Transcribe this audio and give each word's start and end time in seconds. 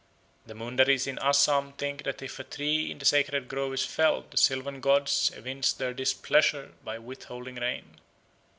The 0.47 0.55
Mundaris 0.55 1.05
in 1.05 1.19
Assam 1.21 1.73
think 1.73 2.05
that 2.05 2.23
if 2.23 2.39
a 2.39 2.43
tree 2.43 2.89
in 2.89 2.97
the 2.97 3.05
sacred 3.05 3.47
grove 3.47 3.75
is 3.75 3.85
felled 3.85 4.31
the 4.31 4.37
sylvan 4.37 4.79
gods 4.81 5.29
evince 5.35 5.73
their 5.73 5.93
displeasure 5.93 6.71
by 6.83 6.97
withholding 6.97 7.57
rain. 7.57 7.99